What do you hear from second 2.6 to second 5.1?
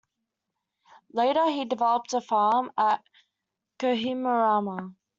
at Kohimarama.